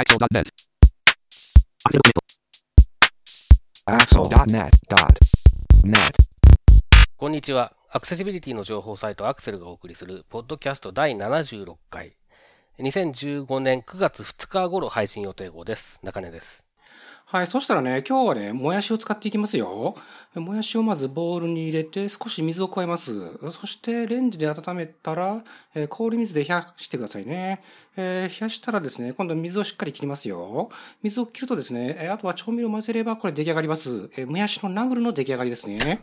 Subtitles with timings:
[0.00, 0.48] Axel.net.
[3.84, 5.92] Axel.net.net.
[7.18, 7.74] こんにちは。
[7.90, 12.16] アクセシビリティの情報サイトアクセルがお送りする、ポッドキャスト第76回。
[12.78, 16.00] 2015年9月2日頃配信予定号です。
[16.02, 16.69] 中根です。
[17.32, 17.46] はい。
[17.46, 19.94] そしたらね、今日はね、もやしを使っていきますよ。
[20.34, 23.38] もやしをまずボウルに入れて少し水を加えます。
[23.52, 25.40] そしてレンジで温めたら、
[25.76, 27.62] えー氷水で冷やしてくださいね。
[27.96, 30.70] えー冷やしたらですね、今度は水をしっかり切りますよ。
[31.04, 34.10] 水を切るとですね、えーあとは調味料を混ぜればこれ出来上がります。
[34.16, 36.02] えもやしのナムルの出来上がりですね。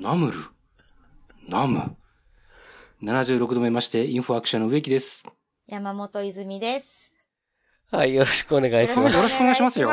[0.00, 0.32] ナムル？
[1.48, 1.96] ナム
[3.04, 5.24] ？76度目まして、インフォアクションの植木です。
[5.68, 7.21] 山本泉です。
[7.92, 9.06] はい、よろしくお願いします。
[9.06, 9.90] よろしくお願いしますよ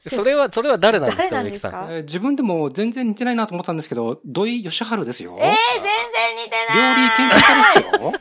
[0.00, 1.86] それは、それは誰なんですかですか？
[1.88, 1.92] ん？
[1.92, 5.36] えー自分でも全然似てないなと思ったんですけど、土井善晴ですよ。
[5.40, 5.56] えー、全然
[6.36, 6.94] 似て料ない。
[7.02, 7.38] 理研究家
[7.82, 8.12] ですよ。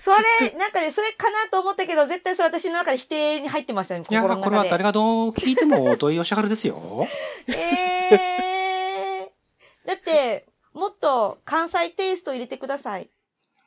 [0.00, 0.16] それ、
[0.58, 4.70] なんかね、それかなと思ったけど、絶対それ私の中で否定に入ってましたね、いや、心のこれは中で。
[4.70, 6.80] 誰がどう聞いても土井善晴ですよ。
[7.48, 13.08] えー、だって、もっと関西テイスト入れてください。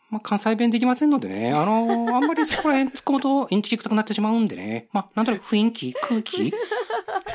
[0.10, 6.52] まあ、関西弁できませんのでね、あのーあんまりそこら辺突っ込むとインチキ臭くなってしまうんでね、まあ、なんとなく雰囲気、空気、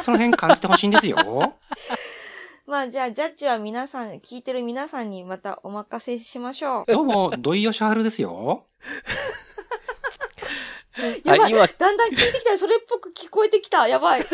[0.03, 1.17] その辺感じてほしいんですよ。
[2.67, 6.93] まあじゃあ、ジャッジは皆さん、聞いてる皆さんにまたお任せしましょう。
[6.93, 8.67] どうも、土井善晴ですよ。
[11.25, 13.87] やばい、はい今だんだん聞いてきたらそれっぽく聞こえてきた。
[13.89, 14.23] やばい。
[14.23, 14.28] 認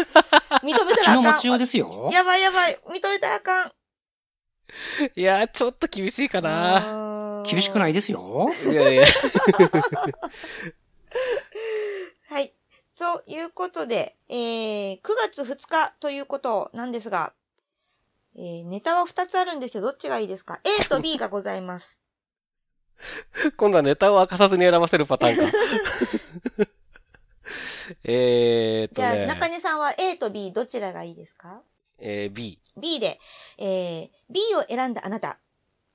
[0.84, 1.25] めた気らあかん。
[1.25, 2.11] の持ちようですよ。
[2.12, 2.78] やばいやばい。
[2.89, 3.72] 認めたらあかん。
[5.16, 7.08] いやー、ちょっと厳しいかな。
[7.50, 8.46] 厳しくないいですよ。
[8.70, 9.06] いやいや。
[12.30, 12.52] はい。
[12.98, 17.32] ということで、えー、9月2日ということなんですが、
[18.36, 22.03] えー、ネタは2つあるんですけど、どっちがいいですか ?A と B がございます。
[23.56, 25.42] 今度はネタを明かさずに選ばせるパターンか。
[28.04, 29.26] えーっとじゃあ、ね。
[29.26, 31.62] 中根さんは A と B どちらがいいですか？
[31.98, 32.60] えー、B。
[32.76, 33.19] ?B で、
[33.58, 35.38] えー、B を選んだあなた。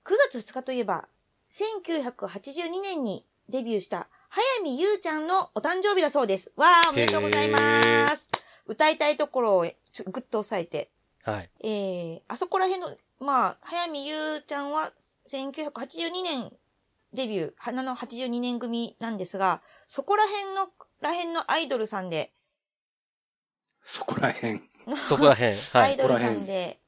[0.04, 1.08] 9月2日といえば、
[1.54, 6.52] 1982年にデビューした、早見優ちゃんのお誕生日だそうです。
[6.58, 8.32] わー、おめでとうございます。
[8.66, 10.90] 歌いたいところをちょぐっと押さえて。
[11.24, 11.50] はい。
[11.64, 14.94] えー、あそこら辺の、まあ、早見優ちゃんは
[15.30, 16.52] 1982年
[17.14, 20.70] デビュー、花の82年組なんですが、そこら辺の、
[21.02, 22.32] ら辺のアイドルさんで、
[23.84, 24.60] そこら辺。
[25.08, 25.52] そこら辺。
[25.52, 25.92] はい。
[25.92, 26.80] アイドルさんで、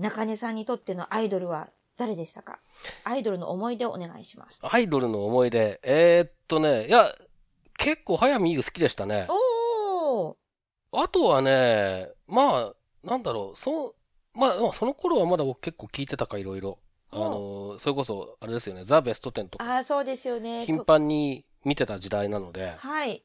[0.00, 1.68] 中根さんにとってのアイドルは
[1.98, 2.60] 誰でしたか？
[3.04, 4.60] アイドルの思い出をお願いします。
[4.64, 5.80] アイドルの思い出。
[5.82, 7.14] えーっとね、いや、
[7.76, 9.26] 結構早見優好きでしたね。
[9.28, 10.36] おー
[10.92, 13.94] あとはね、まあ、なんだろう、そう、
[14.38, 16.78] まあ、まあその頃はまだ僕結構聞いてたか、いろいろ。
[17.10, 20.64] あの、それこそ、あれですよね、ザ・ベスト10とか、ああ、そうですよね。
[20.66, 23.22] 頻と繁に見てた時代なので、はい。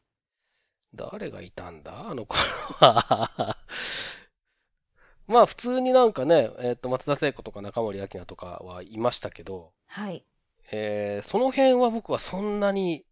[0.95, 2.09] 誰がいたんだ？
[2.09, 2.39] あの頃
[2.79, 3.57] は。
[5.27, 10.25] まあ、普通になんかね、えーっと、松田聖子とか中森明菜とかはいましたけど、はい。
[10.71, 13.05] えーその辺は僕はそんなに、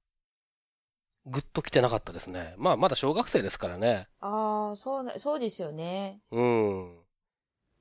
[1.26, 2.56] ぐっと来てなかったですね。
[2.58, 4.08] まあ、まだ小学生ですからね。
[4.20, 6.20] ああ、そうな、そうですよね。
[6.32, 6.98] うん。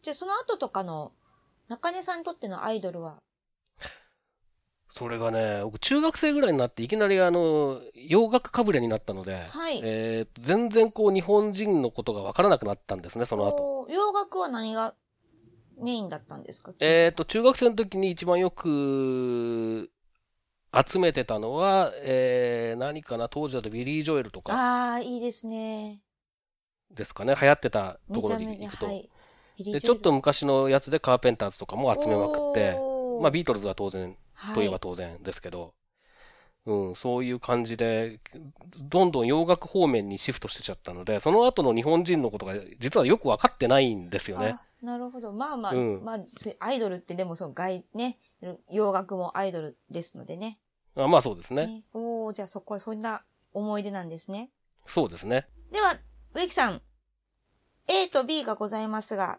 [0.03, 1.13] じゃあ、その後とかの、
[1.69, 3.23] 中根さんにとってのアイドルは
[4.93, 9.81] それがね、僕中学生ぐらいになっていきなりあの、洋楽かぶれになったので、はい。
[9.83, 13.87] えー全然こう日本人のことがわからなくなったんですね、その後。
[13.89, 14.95] 洋楽は何が
[15.79, 16.73] メインだったんですか？
[16.81, 19.91] えっ、と、中学生の時に一番よく
[20.87, 24.53] 集めてたのは、えー、何かな、当時だとビリー・ジョエルとか。
[24.53, 26.01] ああ、いいですね。
[26.91, 28.87] ですかね、流行ってたところめちゃめちゃ、に行くと。
[28.87, 29.09] はい。
[29.59, 32.77] で、ちょっと昔のやつでカーペンターズとかも集めまくって、
[33.21, 34.17] まあビートルズは当然
[34.55, 35.75] といえばはい当然ですけど、
[36.67, 38.21] うん、そういう感じで、
[38.85, 44.57] どんどん洋楽方面にシフトしてちゃったので、その後の日本人のことが実はよく分かってないんですよね。
[44.59, 45.33] あなるほど。
[45.33, 46.19] まあまあ、うんまあ、
[46.61, 48.19] アイドルってでもその外、ね、
[48.71, 50.59] 洋楽もアイドルですのでね。
[50.97, 51.67] あまあそうですね。
[51.67, 53.23] ねおおじゃあそこはそんな
[53.53, 54.51] 思い出なんですね。
[54.87, 55.47] そうですね。
[55.71, 55.99] では、
[56.35, 56.83] 植木さん、
[57.89, 59.39] A と B がございますが、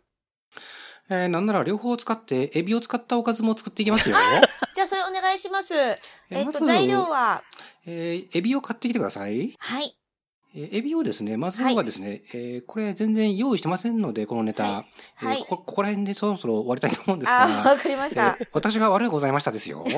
[1.10, 4.16] えー、なんなら両方使って、エビを使ったおかずも作っていきますよ。
[4.74, 5.74] じゃあそれお願いします。
[6.30, 7.44] えっと、材料は、
[7.86, 9.54] えーエビを買ってきてください。
[9.60, 9.98] はい。
[10.56, 14.64] えーエビをですね、まずはですね、えーこれ全然用意してませんので、このネタ。
[14.64, 14.74] はい
[15.26, 18.38] はいえーこここら辺でそろそろ終わりたいと思うんですあがあ、わ、かりました。
[18.40, 19.84] えー私が悪いございましたですよ。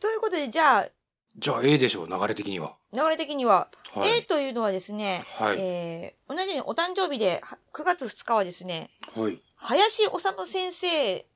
[0.00, 0.88] ということで、じゃあ、
[1.36, 2.76] じゃあ A でしょう、流れ的には。
[2.92, 9.40] 流れ的には、はい A というのはですね、はいえー、同じようにお誕生日では9月2日はですね、はい。
[9.56, 11.26] 林修先生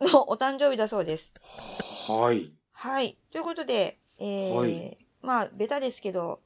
[0.00, 1.34] のお誕生日だそうです。
[2.08, 2.52] はい。
[2.72, 3.16] はい。
[3.32, 6.40] ということで、えーはいまあ、ベタですけど、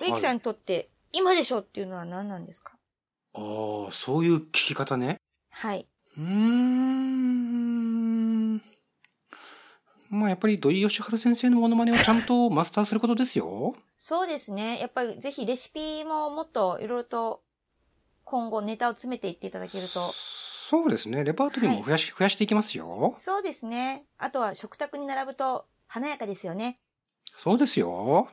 [0.00, 2.72] 植木さんにとって、今でしょっていうのは何なんですか？
[3.34, 3.38] あ
[3.88, 5.18] あ、そういう聞き方ね。
[5.50, 5.86] はい。
[6.18, 7.15] うーん。
[10.08, 13.74] まあ、やっぱり土井善晴先生のモノマネをちゃんとマスターすることですよ。
[13.96, 14.78] そうですね。
[14.78, 17.42] やっぱりぜひレシピももっといろいろと
[18.24, 20.00] 今後ネタを詰めていっていただけると。
[20.00, 21.22] そうですね。
[21.24, 23.08] レパートリーも増やし、増やしていきますよ。
[23.10, 24.04] そうですね。
[24.18, 26.80] あとは食卓に並ぶと華やかですよね。
[27.36, 28.28] そうですよ。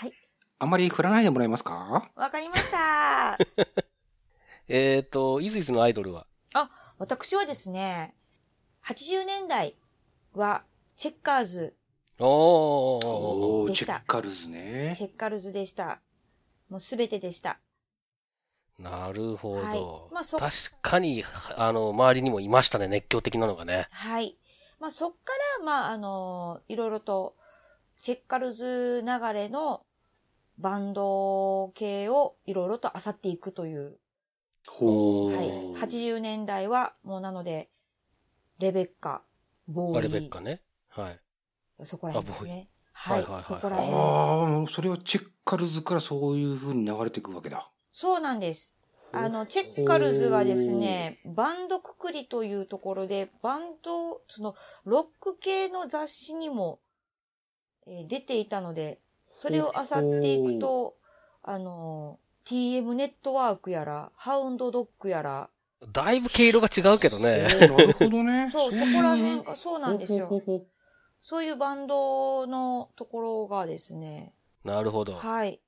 [0.00, 0.12] はい。
[0.58, 2.10] あまり振らないでもらえますか？
[2.14, 3.38] わかりました。
[4.68, 6.26] えっ、と、イズイズのアイドルは？
[6.54, 8.14] あ、私はですね、
[8.84, 9.76] 80年代
[10.32, 10.64] は
[10.96, 11.76] チェッカーズ、
[12.18, 13.06] おー。
[13.06, 14.92] おー、でしたチェッカルズね。
[14.96, 16.00] チェッカーズでした。
[16.68, 17.58] もうすべてでした。
[18.78, 19.62] なるほど。
[19.62, 20.52] はいまあそ確
[20.82, 21.24] かに、
[21.56, 23.88] あの、周りにもいましたね、熱狂的なのがね。
[23.90, 24.36] はい。
[24.80, 25.16] まあそっか
[25.58, 27.36] ら、まああの、いろいろと、
[28.00, 29.84] チェッカルズ流れの
[30.58, 33.98] バンド系をいろいろと漁っていくという。
[34.68, 35.36] ほー。
[35.36, 35.48] はい。
[35.82, 37.70] 80年代は、もうなので、
[38.58, 39.24] レベッカ、
[39.66, 40.62] ボあーイ、レベッカね。
[40.96, 41.20] はい。
[41.84, 42.68] そこら辺ですね。
[42.92, 43.94] はいそこら辺。
[43.94, 47.68] ああ、それはチェッカルズからそういう風に流れていくわけだ。
[47.90, 48.76] そうなんです。
[49.12, 54.54] あの、チェッカルズがですね、バンドくくりというところで、バンド、その、
[54.84, 56.80] ロック系の雑誌にも、
[57.86, 59.00] えー出ていたので、
[59.32, 60.96] それを漁っていくと、
[61.42, 65.50] あの、TM ネットワークやら、ハウンドドッグやら、
[65.92, 67.46] だいぶ毛色が違うけどおね。
[67.46, 68.48] ーなるほどね。
[68.52, 70.28] そう、そこら辺が、そうなんですよ
[71.24, 75.14] そういうバンドのところがですね、なるほど。
[75.14, 75.52] はい。
[75.52, 75.58] へ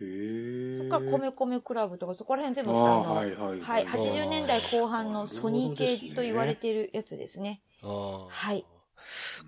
[0.00, 0.78] え。
[0.78, 7.60] そっから米米クラブとか、そこら辺全部、ああの、ーはいはいはい、80年代後半のソニー系と言われているやつですね。
[7.82, 8.64] あーはい。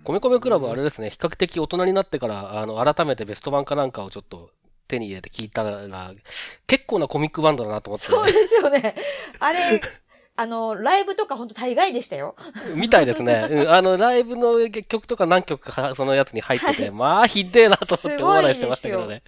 [0.03, 4.51] 米米クラブはあれですね、比較的大人になってから、あの、改めてベスト版かなんかをちょっと
[4.87, 6.13] 手に入れて聞いたら、
[6.67, 8.93] 結構なコミックバンドだなと思って、そうですよね。
[9.39, 9.81] あれ、
[10.37, 12.35] あの、ライブとか本当大概でしたよ。
[12.75, 13.47] みたいですね。
[13.49, 19.23] うん、あの、ライブの曲とか何曲かそのやつに入ってて、 まあ、ひでえなと思って大笑いしてましたけどね。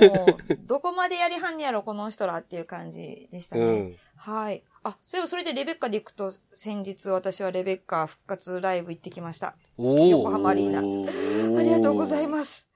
[0.00, 3.62] もう、どこまでやりはんねやろ、この人らっていう感じでしたね。
[3.64, 3.96] うん。
[4.16, 4.62] はい。
[4.84, 9.56] あ、そういえばそれでレベッカで行くと、先日私はレベッカ復活ライブ行ってきました。
[9.76, 10.30] お横お。
[10.30, 10.78] 浜アリーナ。
[11.58, 12.70] ありがとうございます。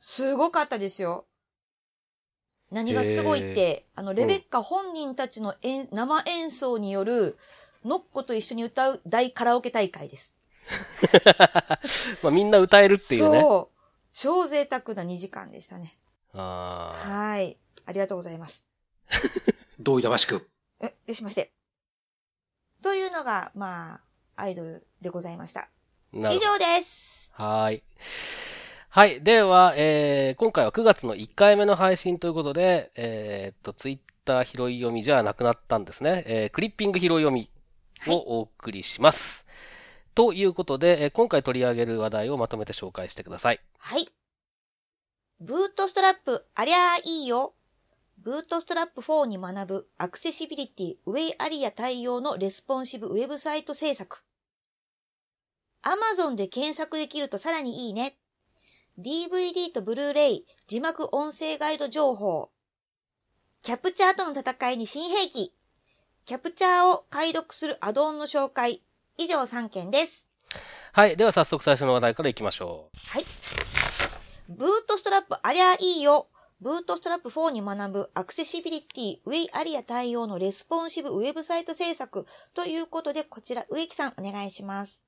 [0.00, 1.26] すごかったですよ。
[2.70, 7.36] 何がすごいって、あの、レベッカ本人たちの演生演奏による、
[7.84, 10.36] ノッコと一緒に歌う大カラオケ大会です。
[12.22, 13.40] まあ、みんな歌えるっていうね。
[13.40, 13.78] そう。
[14.12, 15.94] 超贅沢な2時間でしたね。
[16.34, 17.08] ああ。
[17.08, 17.58] はい。
[17.86, 18.68] ありがとうございます。
[19.80, 20.50] どういたましく。
[20.80, 21.52] え、でしまして。
[22.82, 24.00] というのが、まあ、
[24.36, 25.70] アイドルでございました。
[26.12, 27.32] 以上です。
[27.36, 27.82] はーい。
[28.98, 29.22] はい。
[29.22, 36.24] では、えー、今回は9月の1回目の配信ということで、えー、っと、ツイッター拾い読みじゃなくなったんですね。
[36.26, 37.48] えー、クリッピング拾い読み
[38.08, 39.46] をお送りします。
[40.16, 43.60] ということで、えー今回取り上げる話題をまとめて紹介してください。
[43.78, 44.08] はい。
[45.38, 47.54] Bootstrap、ありゃあいいよ。
[48.24, 54.24] Bootstrap 4に学ぶアクセシビリティ WAI-ARIA 対応のレスポンシブウェブサイト制作。
[55.84, 58.16] Amazon で検索できるとさらにいいね。
[59.00, 62.50] DVD とブルーレイ、字幕音声ガイド情報。
[63.62, 65.54] CAPTCHA との戦いに新兵器。
[66.24, 68.82] CAPTCHA を解読するアドオンの紹介。
[69.16, 70.32] 以上3件です。
[70.92, 71.16] はい。
[71.16, 73.24] では早速最初の話題からいきましょはい。
[74.48, 76.26] Bootstrap ありゃいいよ。
[76.60, 85.06] Bootstrap 4に学ぶアクセシビリティ WAI-ARIA 対応のレスポンシブウェブサイト制作ということで、こちら植木さんお願いします。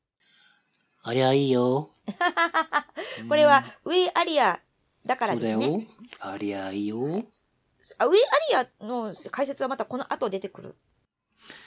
[1.02, 1.90] ありゃいいよ。
[3.28, 4.60] これはウェイアリア
[5.06, 5.86] だからですね。。
[6.20, 6.98] ありゃいいよ。
[7.98, 8.18] あウェイ
[8.54, 10.76] アリアの解説はまたこの後出てくる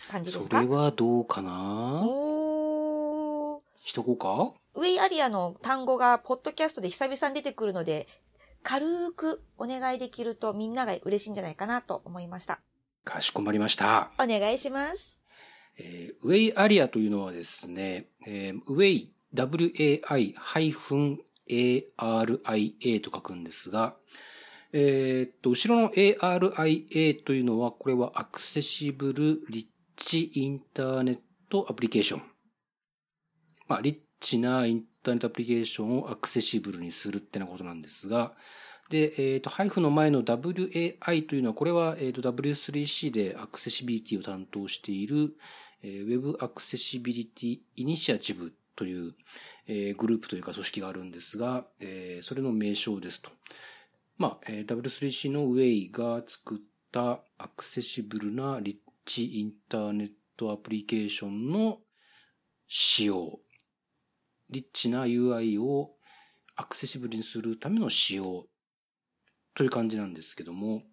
[0.09, 0.61] 感じですか？
[0.61, 2.03] それはどうかな？
[2.05, 4.53] おーしとこうか？
[4.75, 8.07] ウェイアリアの単語がポッドキャストで久々に出てくるので、
[8.63, 12.59] 軽くお願いできるとみんなが嬉しいんじゃないかなと思いました。
[13.03, 14.11] かしこまりました。
[14.19, 15.25] お願いします。
[15.77, 20.01] えーウェイアリアというのはですね、えーウェイ、WAI-ARIA
[23.01, 23.95] と書くんですが、
[24.71, 32.23] えーっと、後ろの ARIA というのは、これはアクセシブルリッチインターネットアプリケーション。
[33.67, 38.33] まあ、リッチなインターネットアプリケーションをアクセシブルにするってなことなんですが、
[38.89, 45.35] で、えっ、と、ハイフの前の WAI というのは、これは、えっ、と、W3C でアクセシビリティを担当している、
[45.83, 46.61] えー Web アク
[48.75, 49.13] という、
[49.67, 53.29] えーグループというか組織があるんですが、えーそれの名称ですと。
[54.17, 56.57] まあ、えー W3C のウェイが作っ
[56.91, 61.79] たアクセシブルなリッチインターネットアプリケーションの
[62.67, 63.39] 仕様。
[64.49, 65.95] リッチな UI を
[66.55, 68.45] アクセシブルにするための仕様
[69.55, 70.83] という感じなんですけども、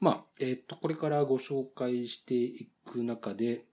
[0.00, 3.64] まあ、えっ、と、これからご紹介していく中で、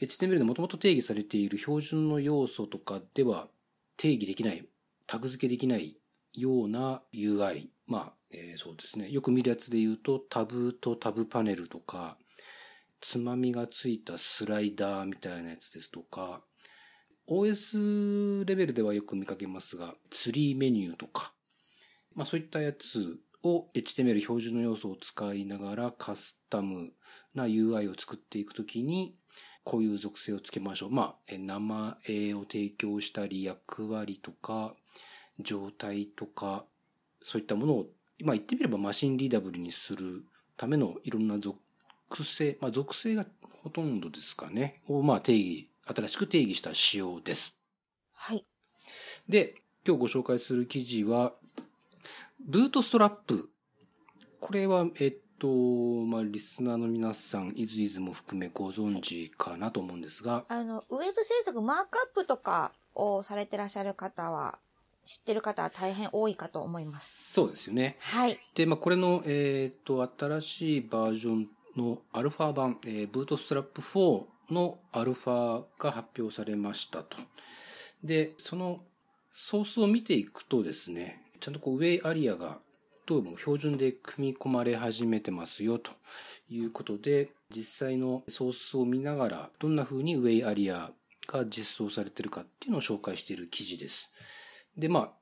[0.00, 3.48] HTML でもともと定義されている標準の要素とかでは
[3.96, 4.66] 定義できない、
[5.06, 5.96] タグ付けできない
[6.34, 7.68] ような UI。
[7.86, 9.10] まあ、えーそうですね。
[9.10, 12.18] よく見るやつで言うと、タブとタブパネルとか、
[13.00, 16.42] つまみがついたスライダーみたいなやつですとか、
[17.28, 21.34] OS レベルではよく見かけますが、ツリーメニューとか、
[22.14, 26.92] まあそういったやつを HTML 標準の要素を使いながらカスタム
[27.34, 29.14] な UI を作っていくときに、
[29.64, 30.90] こういう属性をつけましょう。
[30.90, 34.74] まあ、え名前を提供したり、役割とか、
[35.40, 36.64] 状態とか、
[37.22, 37.86] そういったものを、
[38.22, 40.24] まあ言ってみればマシンリーダブルにする
[40.56, 41.58] ためのいろんな属
[42.22, 43.26] 性、まあ属性が
[43.62, 47.56] ほとんどですかね、をまあ定義、新しく定義した仕様です。
[48.12, 48.44] はい。
[49.28, 49.54] で、
[49.86, 51.32] 今日ご紹介する記事は、
[52.46, 53.50] ブートストラップ。
[54.40, 60.82] これは、えっと、まあ、リスナーの皆さん、イズイズも含めご存知かなと思うんですが、あの、ウェ
[61.14, 64.58] ブ制作、マークアップとかをされてらっしゃる方は、
[65.04, 67.32] 知ってる方は大変多いかと思います。
[67.34, 67.96] そうですよね。
[68.00, 68.38] はい。
[68.54, 77.18] で、まあ、これの、えっと、新しいバージョンのアルファ版、えー、ブートストラップ4のアルファが発表されましたと。
[78.02, 78.80] で、その
[79.32, 82.58] ソースを見ていくとですね、ちゃんとこう、ウェイアリアが
[83.06, 85.90] どうも標準で組み込まれ始めてますよと
[86.48, 90.90] いうことで、実際のソースを見ながら、どんな風にウェイアリア
[91.28, 94.10] が実装されてるかっていうのを紹介している記事です。
[94.78, 95.12] で、まあ、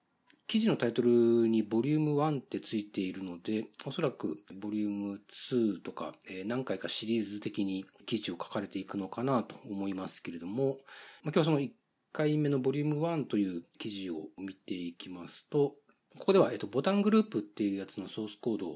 [0.46, 1.10] 記事のタイトル
[1.48, 10.78] にボリューム1ってついているので、おそらくボリューム2とか、え何回かシリーズ的に記事を書かれていくのかなと思いますけれども、
[11.24, 11.72] ま、今日はその1
[12.12, 15.74] 回目のボリューム1という記事を見ていきますと、
[16.18, 18.68] ここでは、えっと、ボタングループっていうやつのソースコード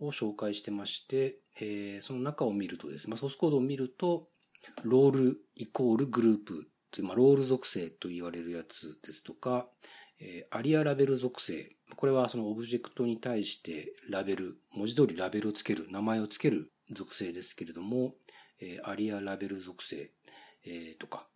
[0.00, 4.28] を紹介してまして、えーその中を見るとですね、まあ、ソースコードを見ると、
[4.82, 9.68] role イコール group という、まあ、 role 属性と言われるやつですとか、
[10.20, 11.70] えー aria-label 属性。
[11.96, 18.14] これはそのオブジェクトに対してラベル、文字通りラベルをつける、名前をつける属性ですけれども、
[18.60, 20.10] えーアリアラベル属性、
[20.64, 21.26] えーとか、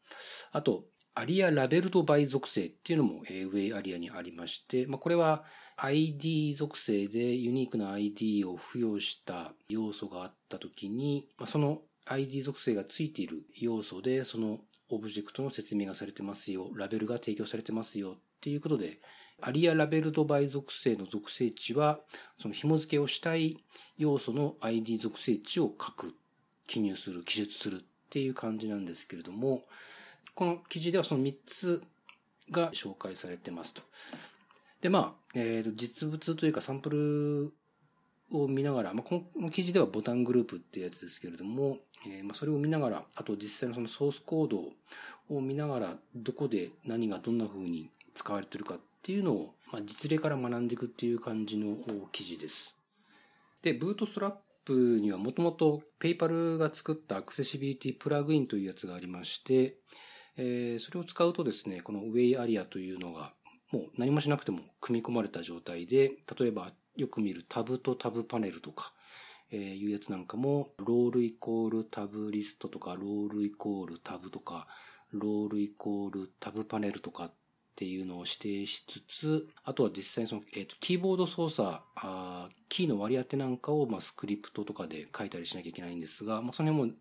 [0.52, 5.44] あと、アリアラベルドバイ属性っていうのも、えーウェイアリアにありまして、まあ、これは
[5.76, 18.98] ID 属性でユニークな ID を付与した要素があったときに、まあ、その ID 属性がついている要素で、そのオブジェクトの説明がされてますよ、ラベルが提供されてますよっていうことで、
[19.42, 22.00] アリアラベルドバイ属性の属性値は、
[22.38, 23.56] その紐付けをしたい
[23.96, 26.14] 要素の ID 属性値を書く、
[26.66, 29.64] 記入する、記述するっていう感じなんですけれども、
[30.34, 31.82] この記事ではその3つ
[32.50, 33.82] が紹介されてますと。
[34.80, 37.52] で、まあ、えーと、実物というかサンプル
[38.38, 44.64] を見ながら、まあ、この記事ではボタングループってやつですけれども、えーまあ、それを見ながら、あと実際のそのソースコード
[45.34, 51.76] を見ながら、どこで何がどんな風に使われてるかっていうのを、まあ、実例から学んでいくっていう感じの
[52.12, 52.76] 記事です。
[53.62, 54.34] で、ブートストラッ
[54.64, 59.76] プにはもともとペイパルが作ったアクセシビリティプラグインというやつがありまして、
[60.36, 63.32] えーそれを使うとですね、このウェイアリアというのが
[63.72, 68.92] もう何もしなくても組み込まれた状態で、例えばよく見るタブとタブパネルとか、
[69.50, 74.66] えーいうやつなんかも、ロールイコールタブリストとか、ロールイコールタブとか、
[75.12, 77.32] ロールイコールタブパネルとかっ
[77.76, 86.96] ていうのを指定しつつ、あとは実際にその、えーとキーボード操作、あーキーの割り当てなんかを、まあ、スクリプトとかで書いたりしなきゃいけないんですが、まあ、その辺も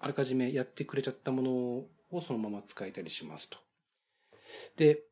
[0.00, 3.58] あらかじめやってくれちゃったものをそのまま使えたりしますと。
[4.76, 5.02] で、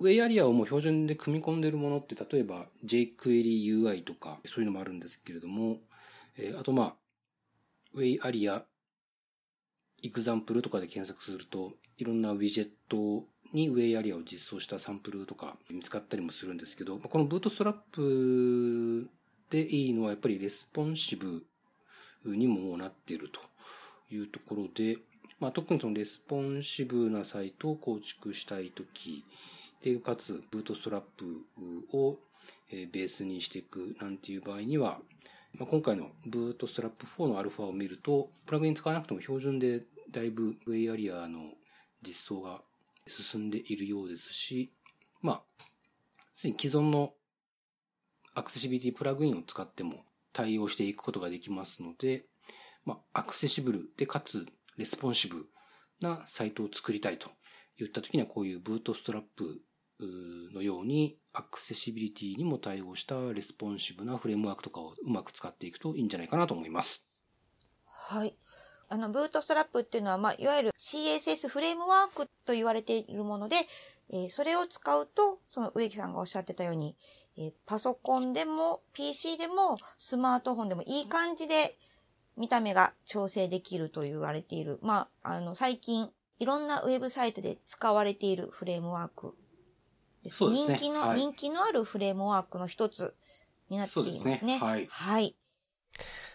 [0.00, 5.78] ウェイアリアをもう標準で組み込んでいるものって、例えば jQuery UI とか、そういうのもあるんですけれども、
[6.36, 6.94] えーあとまあ、
[7.94, 8.64] ウェイアリア、
[10.02, 19.08] example とかで検索すると、いろんなウィジェットに WAI-ARIA を実装したサンプルとか見つかったりもするんですけど、この Bootstrap
[19.50, 21.44] でいいのはやっぱりレスポンシブ
[22.24, 23.40] にもなっていると
[24.12, 24.96] いうところで、
[25.42, 29.24] まあ、特にそのレスポンシブなサイトを構築したいとき、
[29.82, 31.44] で、かつ、 Bootstrap
[31.92, 32.16] を
[32.70, 35.00] ベースにしていくなんていう場合には、
[35.58, 39.82] まあ、今回の Bootstrap 4のアルファを見ると、プラグイン使わなくても標準で
[40.12, 41.40] だいぶ WAI-ARIA の
[42.06, 42.62] 実装が
[43.08, 44.70] 進んでいるようですし、
[45.22, 45.64] まあ、
[46.36, 47.14] 既存の
[48.36, 52.26] アクセシビリティプラグインを使っても対応していくことができますので、
[52.84, 54.46] まあ、アクセシブルでかつ
[54.76, 55.46] レスポンシブ
[56.00, 57.30] なサイトを作りたいと
[57.78, 59.60] 言った時にはこういう Bootstrap
[60.54, 67.04] のようにアクセシビリティにも対応したレスポンシブなフレームワークとかをうまく使っていくといいんじゃないかなと思います。
[67.86, 68.34] はい。
[68.88, 73.56] あの、ブートストラップっていうのは、まあ、いわゆる CSS フレームワークと言われているもので、
[74.12, 76.94] えー、それを使うと、その植木さんがおっしゃってたように、
[77.38, 81.74] えー、パソコンでも PC でもスマートフォンでもいい感じで
[82.36, 84.78] 見た目が調整できると言われている。
[84.82, 86.08] まあ、あの、最近
[86.38, 89.36] いろんなウェブサイトで使われているフレームワーク
[90.22, 90.36] です。
[90.36, 90.74] そうですね。
[90.76, 93.14] 人気の、はい、人気のあるフレームワークの一つ
[93.68, 94.36] になっていますね。
[94.36, 94.86] すねはい。
[94.90, 95.36] はい。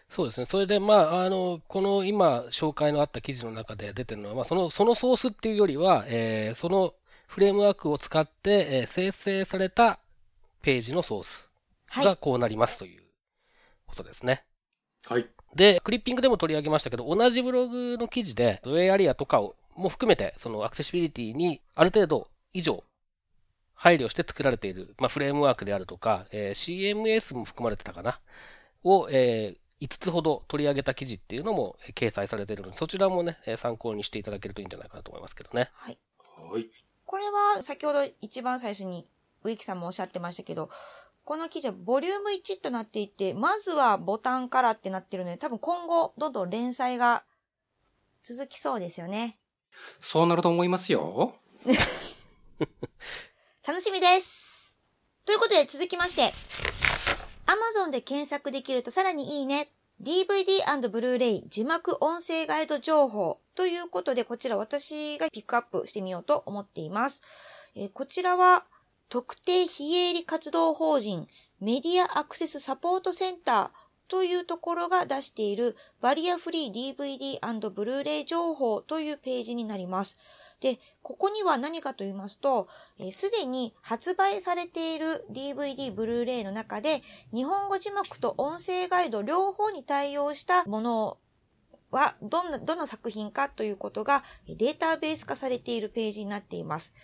[0.10, 0.46] そうですね。
[0.46, 6.94] それで、まあ、あの、この今、紹介のあった記事の中で出てるのは、まあ、その、そのソースっていうよりは、えー、その
[7.28, 10.00] フレームワークを使って、えー、生成された
[10.62, 11.50] ページのソース
[12.04, 13.04] がこうなりますという
[13.86, 14.46] ことですね。
[15.06, 15.28] はい。
[15.58, 22.84] で、クリッピングでも取り上げましたけど、同じブログの記事で、ドウェイアリアとかをも含めて、そのアクセシビリティにある程度以上
[23.74, 28.20] 配慮して作られている、まあ、フレームワークであるとか、えー、CMS も含まれてたかな、
[28.84, 35.70] を、えー、5つほど取り上げた記事っていうのも掲載されているので、そちらもね、参考にしていただけるといいんじゃないかなと思いますけどね。
[35.74, 35.98] はい。
[36.52, 36.68] はい。
[37.06, 37.24] これ
[37.56, 39.06] は先ほど一番最初に
[39.44, 40.70] 植木さんもおっしゃってましたけど、
[41.28, 47.26] この記事はボリューム1となっていて、まずはボタンからってなってるので、多分今後どんどん連載が
[48.24, 49.38] 続きそうですよね。
[50.00, 51.36] そうなると思いますよ。
[53.68, 54.82] 楽しみです。
[55.26, 56.32] ということで続きまして、
[57.46, 59.70] Amazon で検索できるとさらにいいね。
[60.02, 67.22] DVD& ブルーレイ字幕音声ガイド情報ということで、こちら私がピックアップしてみようと思っています。
[67.76, 68.66] えー、こちらは、
[69.10, 71.28] 特定非営利活動法人
[71.60, 80.18] メディアアクセスサポートセンターというところが出しているバリアフリー DVD& ブルーレイ情報というページになります。
[80.62, 82.68] で、ここには何かと言いますと、
[83.12, 87.02] す、で、に発売されている DVD、ブルーレイの中で、
[87.34, 91.18] 日本語字幕と音声ガイド両方に対応したもの
[91.92, 96.96] は、どんな、どの作品かということがデータベース化されているページになっています。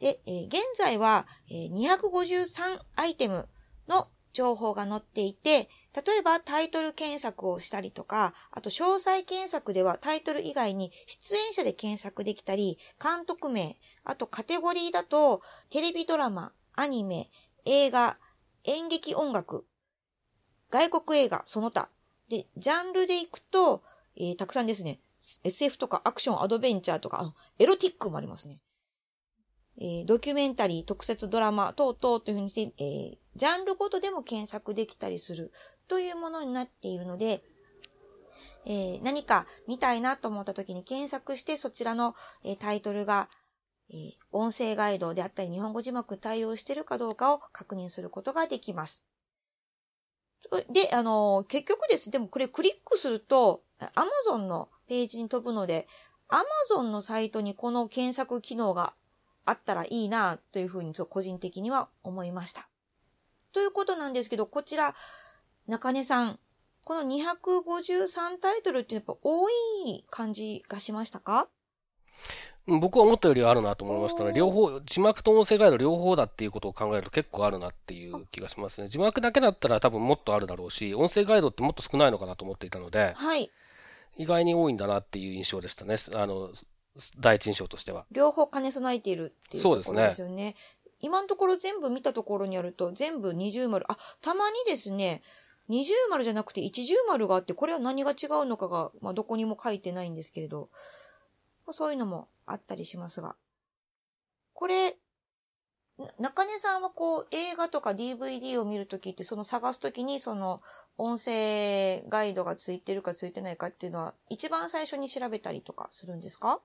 [0.00, 3.48] でえ、現在はえ253アイテム
[3.86, 17.28] の情報が載っていて、例えばタイトル検索をしたりとか、あと詳細検索ではタイトル以外に出演者で検索できたり、監督名、あとカテゴリーだとテレビドラマ、アニメ、
[17.66, 18.18] 映画、
[18.64, 19.66] 演劇音楽、
[20.70, 21.88] 外国映画、その他。
[22.28, 23.82] で、ジャンルで行くと、
[24.16, 25.00] えー、たくさんですね。
[25.44, 28.60] SF とかアクション、アドベンチャーとか、エロティックもありますね。
[29.80, 35.52] え、ドキュメンタリー、特設ドラマ等々というふうにして、え、ジャンルごとでも検索できたりする
[35.88, 37.42] というものになっているので、
[38.66, 42.14] えー、何か見たいなと思った時に検索してそちらの、
[42.44, 43.28] えー、タイトルが、
[43.90, 49.04] えー、音声ガイドであったり日本語字幕対応しているかどうかを確認することができます。
[50.72, 52.10] で、あの結局です。
[52.10, 53.62] でもこれクリックすると
[54.28, 55.86] Amazon のページに飛ぶので
[56.74, 58.94] Amazon のサイトにこの検索機能が
[59.50, 62.68] あったらいいなというふうに個人的には思いました。
[63.52, 64.94] ということなんですけど、こちら、
[65.66, 66.38] 中根さん、
[66.84, 71.48] この253タイトルってやっぱ多い感じがしましたか？
[72.66, 74.32] 僕は思ったよりあるなと思いましたね。
[74.32, 78.88] 両方、字幕と音声ガイド両方だっていうことを考えると結構あるなっていう気がしますね。
[78.88, 83.50] 字幕だけだったら多分もっとあるだろうし、音声ガイドってもっと少ないのかなと思っていたので、はい。
[84.16, 85.96] 意外に多いんだなっていう印象でしたね。
[86.14, 86.50] あの、
[87.18, 88.06] 第一印象としては。
[88.10, 90.02] 両方兼ね備えているっていうところですよね。
[90.12, 90.56] そうですね。
[91.00, 93.90] 今のところ全部見たところにあると、全部二重丸。
[93.90, 95.22] あ、たまにですね、
[95.68, 100.68] 二重丸じゃなくて一重丸があって、これは何が違うのかが、まあ、どこにも書いてないんですけれど、
[101.64, 103.36] まあ、そういうのもあったりしますが。
[104.52, 104.96] これ、
[106.18, 110.62] 中根さんはこう映画とか DVD を見るときってその探すときにその
[110.96, 116.60] 音声ガイドがついてるかついてないかっていうのは一番最初に調べたりとかするんですか？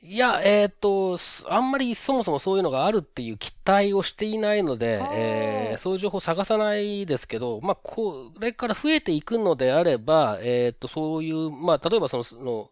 [0.00, 1.18] いや、えっ、ー、と、
[1.52, 12.70] あんまりそもそもそういうのがあるっていう期待をしていないので、えー、そういう情報を探さないですけど、まあ、これから増えていくのであれば、えっ、ー、と、そういう、まあ、例えばその、その、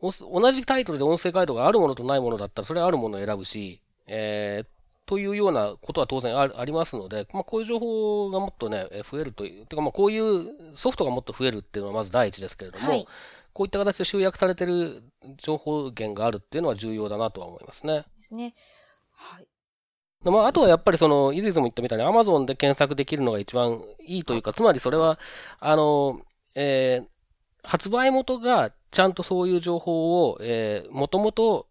[0.00, 13.06] 同じタイトルで音声ガイドがあるものとないものだったら、それはあるものを選ぶし、えー、というようなことは当然ありますので、まあ、こういう情報がもっとね、増えるという、てかまあこういうソフトがもっと増えるっていうのはまず第一ですけれども、はい、
[13.52, 15.02] こういった形で集約されてる
[15.36, 18.04] 情報源があるっていうのは重要だなとは思いますね。
[18.16, 18.54] ですね。
[19.12, 19.48] はい。
[20.22, 25.18] まあ、あとはやっぱりその、いずいずも言ったみたいに Amazon で検索できるのが一番いいというか、つまりそれは、
[25.60, 26.22] あの、
[26.54, 27.08] えー、
[27.62, 31.68] 発売元がちゃんとそういう情報を、えー、もともと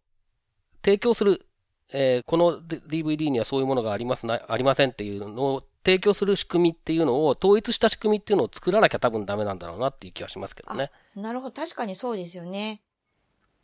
[0.84, 1.47] 提供する、
[1.92, 10.92] えー、この DVD にはそういうものがありますな、ありませんっていうのを提供する仕組みっていうのを、統一した仕組みっていうのを作らなきゃ多分ダメなんだろうなっていう気はしますけどね。
[11.16, 11.54] なるほど。
[11.54, 12.82] 確かにそうですよね。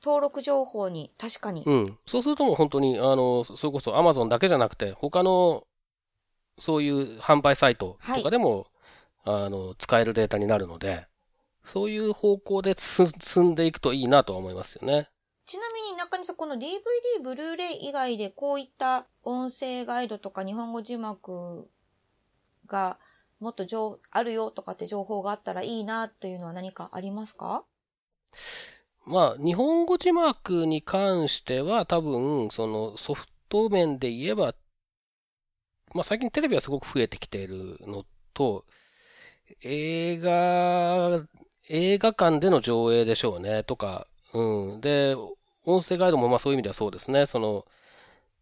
[0.02, 1.64] 登録情報に、確かに。
[1.66, 1.98] うん。
[2.06, 5.66] そうするともう本当に、あの、それこそ Amazon だけじゃなくて、他の、
[6.60, 8.68] そういう販売サイトとかでも、
[9.26, 11.08] はい、あの、使えるデータになるので、
[11.66, 15.10] そういう方向で進んでいくといいなとは思いますよね。
[15.46, 16.68] ちなみに中西さん、この DVD、
[17.22, 21.70] ブルーレイ以外でこういった音声ガイドとか日本語字幕
[22.66, 22.98] が
[23.40, 27.66] もっと情あるよとかって情報があったらいいなというのは何かありますか？
[29.06, 34.56] まあ、日本語字幕に関しては多分、そのソフト面で言えば、
[35.94, 38.66] まあ最近テレビはすごく増えてきているのと、
[39.62, 41.22] 映画、
[41.68, 44.82] 映画館での上映でしょうね、とか、うん。
[44.82, 45.16] で、
[45.66, 47.66] 音声ガイドもまあそういう意味ではそうですね、その、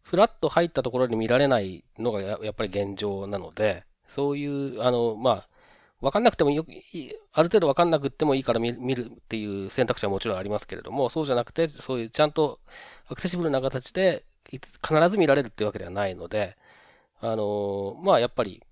[0.02, 5.48] フラッと入ったところで見られないのがやっぱり現状なので、そういう、あの、まあ、
[6.00, 6.70] わかんなくてもよく、
[7.32, 12.58] ある程度わかんなくてもいいから見るっていう選択肢はもちろんありますけれども、そうじゃなくて、そういうちゃんと
[13.08, 16.56] アクセシブルな形で、必ず見られるっていうわけではないので、
[17.20, 18.62] あのまあやっぱり、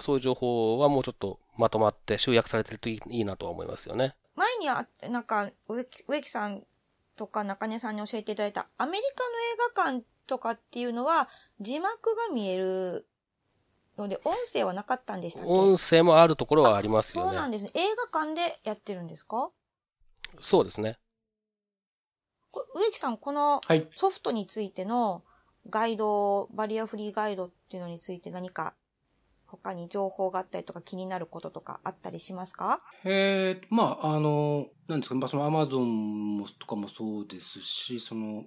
[0.00, 4.14] そういう情報はもうちょっとまとまって集約されてるといいなとは思いますよね。
[4.36, 5.84] 前にあ、なんか、植
[6.22, 6.64] 木さん
[7.16, 11.28] とか中根さんに教えていただいたアメリカの映画館とかっていうのは
[11.60, 13.06] 字幕が見える
[13.96, 15.50] ので、音声はなかったんでしたっけ？
[15.50, 17.30] 音声もあるところはありますよね。
[17.30, 17.70] そうなんですね。
[17.74, 17.80] 映
[18.12, 19.50] 画館でやってるんですか？
[20.40, 20.98] そうですね。
[22.74, 23.60] 植木さん、この
[23.94, 25.22] ソフトについての
[25.70, 28.74] ガイド、バリアフリーガイドっていうのについて何か
[29.56, 32.80] 他に情報があったりとか気になることとかあったりしますか？
[33.04, 38.44] ええまあ、あの、なんですか、まあ、そのアマゾンもとかもそうですし、その、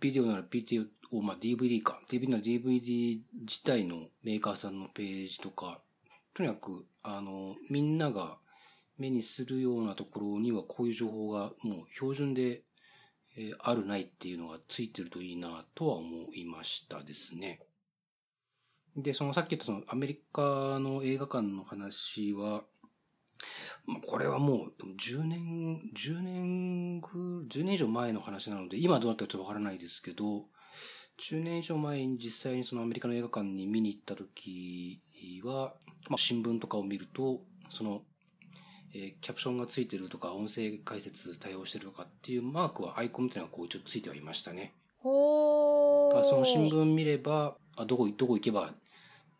[0.00, 2.00] ビデオなら PTO を、まあ、DVD か。
[2.10, 5.80] DVD なら DVD 自体のメーカーさんのページとか、
[6.34, 8.38] とにかく、あの、みんなが
[8.96, 12.62] 目にするようなところにはこういう情報がもう標準で、
[13.36, 17.60] えー、あるないっていうのがついてるといいなとは思いましたですね。
[19.02, 22.62] で、そのさっき言ったそのアメリカの映画館の話は、
[24.06, 30.46] これはもう10年、10年ぐ、10年以上前の話なので、今どうなったかちょっとわからないですけど、
[31.20, 35.00] 10年以上前に実際にそのアメリカの映画館に見に行った時
[35.44, 35.74] は、
[36.08, 38.02] まあ、新聞とかを見ると、その、
[38.94, 44.74] えー、キャプションがついてるとか、音声解説対応してるとかっていうマークは、アイコンみたいなのがこう一応ついてはいましたね。
[44.96, 46.24] ほー。
[46.24, 48.74] その新聞見れば、あ、どこ、どこ行けば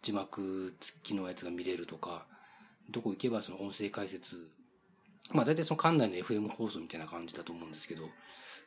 [0.03, 2.27] 字幕付きのやつが見れるとか、
[2.91, 4.51] どこ行けばその音声解説、
[5.33, 8.05] まあ大体その館内の FM 放送みたいな感じだと思うんですけど、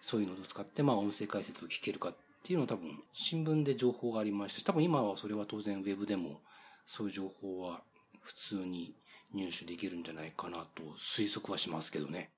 [0.01, 6.41] そういうのを使ってまあ音声解説を聞けるかっていうのは多分新聞で情報がありましたし、多分今はそれは当然ウェブでも
[6.85, 7.81] そういう情報は
[8.21, 8.95] 普通に
[9.33, 12.31] 入手できるんじゃないかなと推測はしますけどね。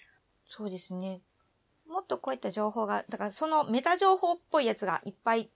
[0.45, 1.21] そうですね。
[1.87, 5.49] もっとこういった情報が、だからそのメタ情報っぽいやつがいっぱい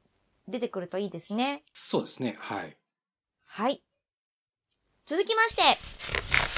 [0.48, 1.64] 出てくるといいですね。
[1.74, 2.38] そうですね。
[2.40, 2.76] はい。
[3.48, 3.82] はい。
[5.06, 5.64] 続きまして、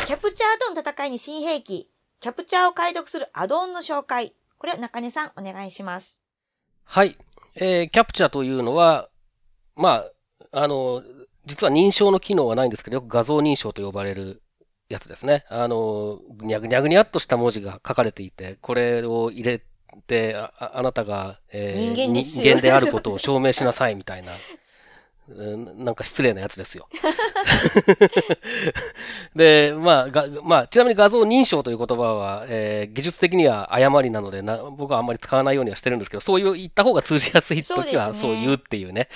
[0.05, 4.33] キャプチャーとの戦いに新兵器、キャプチャーを解読するアドオンの紹介。
[4.57, 6.21] これを中根さんお願いします。
[6.83, 7.17] はい。
[7.55, 9.07] えー、キャプチャーというのは、
[9.75, 10.03] ま
[10.51, 11.03] あ、あの、
[11.45, 14.41] 実は認証の機能はないんですけど、よく画像認証と呼ばれる
[14.89, 15.45] やつですね。
[15.47, 19.63] あの、にゃぐにゃぐにゃっとした文字が書かれていて、これを入れ
[20.07, 24.31] て、ああなたが、えー、人間であることを証明しなさいみたいな
[25.35, 26.87] なんか失礼なやつですよ。
[29.35, 39.09] で、まあ、が、まあ、ちなみに画像認証という言葉は、えー、技術的には誤りなのでな、僕はあんまり使わないようにはしてるんですけど、そういう言った方が通じやすい時はそう言うっていうね、うね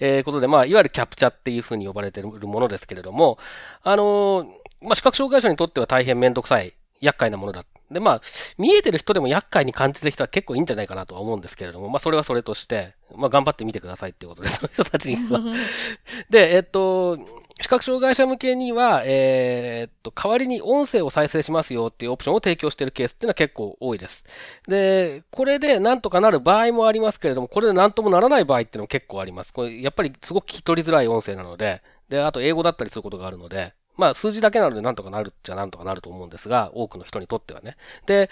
[0.00, 3.38] えー、ことで、まあ、いわゆるキャプチャっていうふうに呼ばれているものですけれども、
[3.82, 4.46] あのー、
[4.82, 8.20] まあ、視覚障害者にとっては大変めんどくさい、厄介なものだで、まあ、
[8.58, 15.40] 見えてる人でも厄介に感じてる人は結構いいんじゃないかなとは思うんですけれども、まあ、それはそれとして、まあ、頑張ってみてくださいっていうことです、 その人たちには。
[16.30, 17.18] で、えっと、
[17.60, 24.26] 視覚障害者向けには、えー、っと、代わりに音声を再生しますよっていうオプションを提供しているケースっていうのは結構多いです。
[24.68, 29.54] で、これでなんとかなる場合もありますけれども、これでなんともならない場合っていうのも結構あります。
[29.54, 37.76] これ、やっぱりすごく聞き取りづらい音声なので、で、あと英語だったりすることがあるので、まあ数字だけなのでなんとかなるっちゃなんとかなると思うんですが、多くの人にとってはね。
[38.06, 38.30] で、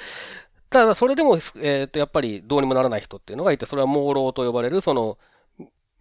[0.71, 5.19] ただ、それでも、えっ、と、やっぱりどうにもならない人っていうのがいて、それは朦朧と呼ばれる、その、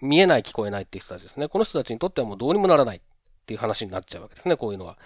[0.01, 1.47] 見えない聞こえないっていう人たちですね。
[1.47, 3.01] この人たちにとってはもうどうにもならないっ
[3.45, 4.97] ていう話になっちゃうわけですね、こういうのは。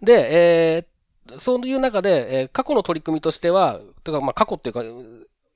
[0.00, 4.82] で、えー、そういう中で、えー、過去の取り組みとしては、というか、まあ、過去っていうか、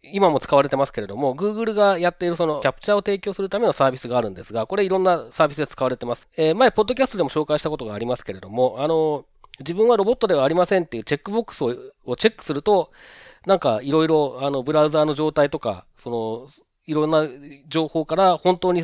[0.03, 6.29] 今も使われてますけれども、Google がやっているそのキャプチャーを提供するためのサービスがあるんですが、これいろんなサービスで使われてます。
[6.37, 9.27] えー、前、ポッドキャストでも紹介したことがありますけれども、あの、
[9.61, 11.75] 自分はロボットではありませんっていうチェックボックスを
[12.07, 12.91] をチェックすると、
[13.47, 16.47] なんかいろいろ、あの、ブラウザーの状態とか、その、
[16.87, 17.27] いろんな
[17.69, 18.83] 情報から本当に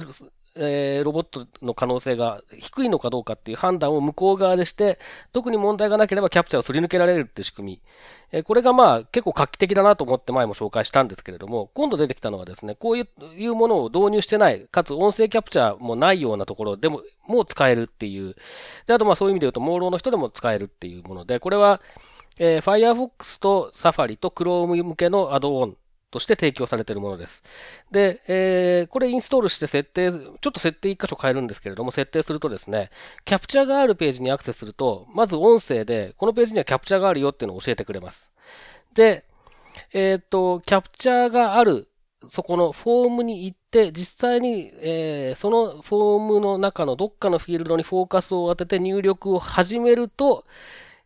[0.58, 4.98] えー、ロボットの可能性が低いのかどうかっていう判断を向こう側でして、
[5.32, 7.80] 特に問題がなければキャプチャーをすり抜けられるっていう仕組み。
[8.32, 13.06] えー、これがまあ結構画期的だなと思って前も紹介したんですけれども、今度出てきたのはですね、こうい
[13.46, 18.34] うものを導入してない、かつ音声キャプチャーもないようなところでも、もう使えるっていう。
[18.86, 21.80] で、あとまあそういう意味で言うと、朦朧の人でも使えるっていうもので、これは、
[22.38, 25.76] えー、Firefox と Safari と Chrome 向けのアドオン
[26.10, 27.42] として提供されているものです。
[27.90, 32.90] で、えー、これインストールして設定、ちょっと設定一箇所変えるんですけれども、設定するとですね、
[33.24, 38.30] キャプチャーがあるページにアクセスすると、まず音声で、このページにはキャプチャーがあるよっていうのを教えてくれます。
[38.94, 39.24] で、
[39.92, 41.88] えっ、と、キャプチャーがある、
[42.28, 50.44] そこのフォームに行って、実際に、えー、そのフォームの中のどっかのフィールドにフォーカスを当てて入力を始めると、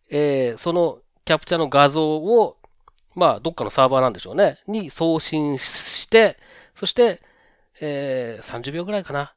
[0.08, 2.56] えー、そのキャプチャーの画像を
[3.14, 4.58] まあ、どっかのサーバーなんでしょうね。
[4.66, 6.38] に送信して、
[6.74, 7.20] そして、
[7.80, 9.34] えー、30秒ぐらいかな。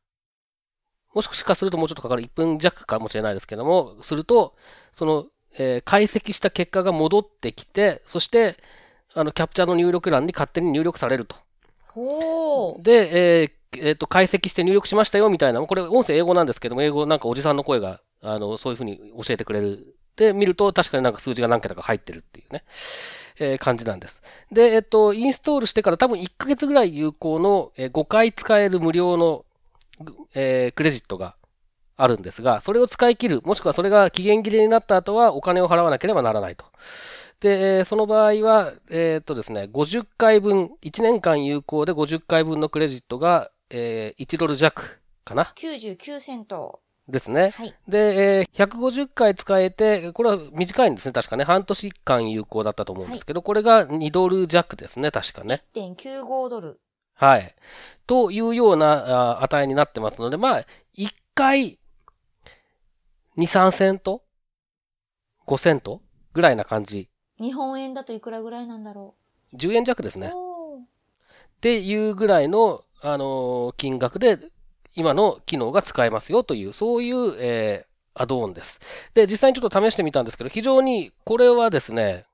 [1.14, 4.56] もしかするともうちょっとかかる1分弱かもしれないですけども、すると、
[4.92, 8.58] その、えー、解析した結果が戻ってきて、そして、
[9.14, 11.36] あの、キャプチャーの入力欄に勝手に入力されると。
[11.88, 15.62] ほで、えー、えっ、ー、と、解析して入力しましたよ、みたいな。
[15.62, 19.96] これ、音声英語なんですけども、英語なんかおじさんの声が、あの、そういうふうに教えてくれる。
[20.15, 22.63] で、見ると、確かになんか数字が何桁か入ってるっていうね。
[23.39, 24.21] えー、感じなんです。
[24.52, 29.45] で、えっと、インストールしてから多分1ヶ月ぐらい有効の、えー、5回使える無料の、
[30.34, 31.36] えー、クレジットが
[31.97, 36.65] あるんですが、それを使い切る、もしくはそれが期限切れになった後はお金を払わなければならないと。
[37.39, 45.52] で、その場合は、えっとですね、50回分、1年間有効で50回分のクレジットが、えー、1ドル弱かな。
[45.56, 46.83] 99セント。
[47.08, 47.50] ですね。
[47.50, 47.76] はい。
[47.88, 51.44] で、えー、150回使えて、これは短いんですね、確かね。
[51.44, 55.63] 半年間有効だったと思うんですけど、はい、これが2ドル弱ですね、確かね。
[55.76, 56.80] 1.95ドル。
[57.16, 57.56] はい。
[58.08, 60.66] というようなあ値になってますので、まあ、
[60.98, 61.80] 1回、
[63.38, 64.24] 2、3セント
[65.48, 66.02] ?5 セント？
[66.34, 67.10] ぐらいな感じ。
[67.39, 69.16] 日本円だといくらぐらいなんだろ
[69.54, 70.32] う ?10 円弱ですね。
[70.32, 74.38] っていうぐらいの、あのー、金額で
[74.95, 78.79] 今の機能が使えますよという、そういう、えー、アドオンです。
[79.13, 82.25] で、実際にちょっと試してみたんですけど、非常に、これはですね、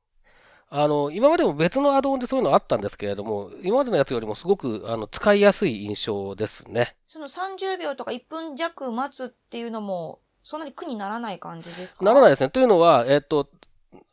[0.71, 6.95] あの、今までも別のアドオンでそういうのあったんですけれども、今までのやつよりもすごく、あの、使いやすい印象ですね。
[7.07, 12.05] その30秒とか1分弱待つっていうのも、そんなに苦にならない感じですか？
[12.05, 12.49] ならないですね。
[12.49, 13.49] というのは、えっ、と、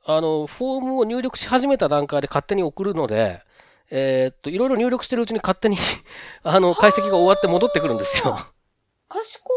[0.06, 3.42] あの、フォームを入力し始めた段階で勝手に送るので、
[3.90, 5.78] えー、っと、いろいろ入力してるうちに勝手に
[6.42, 8.38] あの、解析が終わって戻ってくるんですよ
[9.08, 9.50] 賢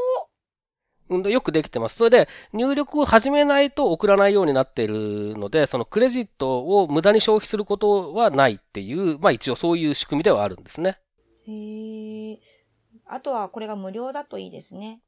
[1.09, 1.97] うん、よくできてます。
[1.97, 10.99] それで、入力を始めないと送らないようになっているので、そのクレジットを無駄に消費することはないっていう、まあ一応そういう仕組みではあるんですね。
[11.47, 12.39] へえ。
[13.07, 15.01] あとはこれが無料だといいですね。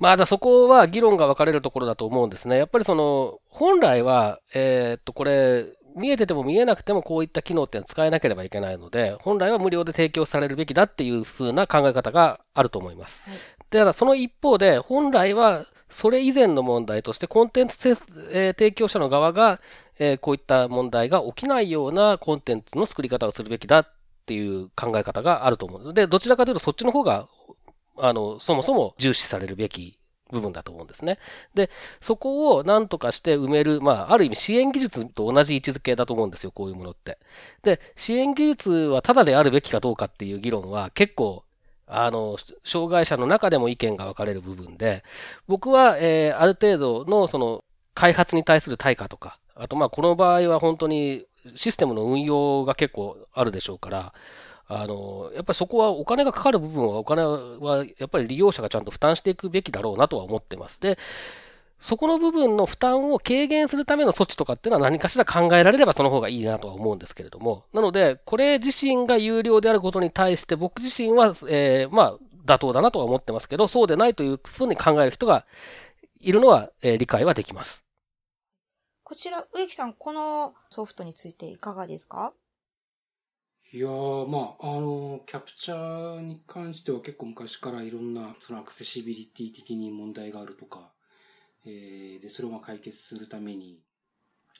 [0.00, 2.56] まあだそこは議論が分かれるところだと思うんですね。
[2.58, 5.66] やっぱりその、本来は、えー、っと、これ、
[5.98, 13.28] 見えてても見えなくてもこういった機能っていうのは使えなければいけないので、本来は無料で提供されるべきだっていう風な考え方があると思います。
[13.28, 17.88] はい、ただその一方で、本来はそれ以前の問題としてコンテンツ、
[18.30, 19.60] えー、提供者の側が、
[19.98, 23.88] えー、こういった問題が起きないようなコンテンツの作り方をするべきだっ
[24.26, 27.28] ていう考え方があると思うので、どちらかというとそっちの方が、
[27.96, 29.97] あの、そもそも重視されるべき
[30.30, 31.18] 部分だと思うんですね。
[31.54, 37.18] で、そこを何とかして埋める、まあ、ある意味支援技術と同じ位置づけだと思うんですよ、こういうものって。
[37.62, 41.44] で、支援技術はただであるべきかどうかっていう議論は結構、
[41.86, 45.04] あの、障害者の中でも意見が分かれる部分で、
[45.46, 47.64] 僕は、えー、ある程度の、その、
[47.94, 51.24] 開発に対する対価とか、あと、まあ、この場合は本当に
[51.56, 54.14] システムの運用が結構あるでしょうから、
[54.68, 60.78] あの、やっぱりそこはお金がかかる部分はお金はやっぱり利用者がちゃんと負担していくべきだろうなとは思ってます。
[60.80, 60.98] で、
[61.80, 67.64] そこの部分の負担を軽減するための措置とかっていうのは何かしら考えられればその方がいいなとは思うんですけれども。
[67.72, 75.46] なので、これ自身が有料であることに対して僕自身は、えー、まあ、妥当だなとは思ってますけど、そうでないというふうに考える人が
[76.20, 77.84] いるのは、えー、理解はできます。
[79.04, 82.34] こちら、植木さん、このソフトについていかがですか？
[83.70, 90.90] いやー、まあ、あの、キャプチャーに関しては結構昔からいろんな、そのアクセシビリティ的に問題があるとか、
[91.66, 93.80] えー、で、それをまあ解決するために、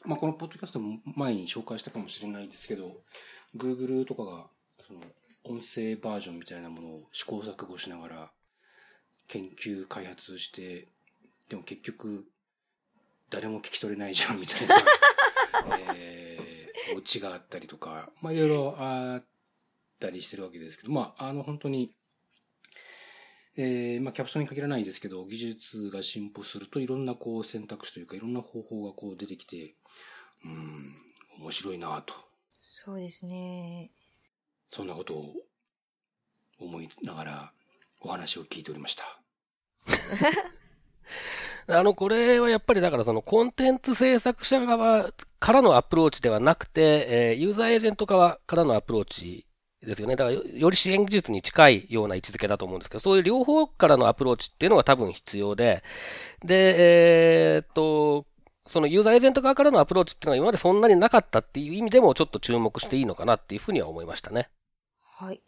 [0.04, 2.96] まあ、このポッドキャストも前に紹介したかもしれないですけど、
[3.56, 4.46] Google とかが、
[4.86, 5.00] その、
[5.44, 8.30] 音声バージョンみたいなものを試行錯誤しながら、
[9.26, 10.86] 研究開発して、
[11.48, 12.26] でも結局、
[13.30, 14.76] 誰も聞き取れないじゃんみたいな、
[15.96, 16.47] えー、
[16.96, 19.24] オチがあったりとか、まあいろいろあっ
[20.00, 21.92] たりしてるわけですけど、まああの本当に、
[23.56, 29.74] えー、まあキャプションに限らないですけど、技術が進歩するといろんなこう選択肢というかいろんな方法がこう出てきて、
[30.44, 30.94] うん、
[31.40, 32.14] 面白いなと。
[32.60, 33.90] そうですね。
[34.66, 35.34] そんなことを
[36.60, 37.52] 思いながら
[38.00, 39.04] お話を聞いておりました。
[41.68, 49.46] あの、これはやっぱりだからそのコンテンツ制作者側からのアプローチではなくて、え、ユーザーエージェント側からのアプローチ
[49.82, 50.16] ですよね。
[50.16, 55.82] だからより支援技術に近いような位置づけだと思うんですけど、そういう両方からのアプローチっていうのが多分必要で、
[56.44, 58.26] で、えー、っと、
[58.66, 64.50] そのユーザーエージェント側からのアプローチっていうのは今までそんなになかったっていう意味でもちょっと注目していいのかなっていうふうには思いましたね。
[65.18, 65.42] はい。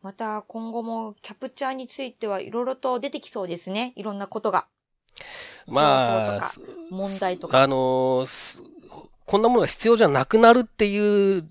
[0.00, 3.92] また今後もキャプチャーについてはいろいろと出てきそうですね。
[3.96, 4.66] いろんなことが。
[5.70, 6.52] まあ、
[6.90, 7.62] 問題とか。
[7.62, 8.26] あの、
[9.26, 11.48] こんなものが必要じゃなくなるっていう、